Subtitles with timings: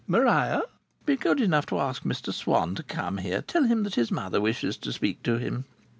[0.07, 0.63] Maria,
[1.05, 3.39] be good enough to ask Mr Swann to come here.
[3.43, 5.65] Tell him that his mother wishes to speak to him."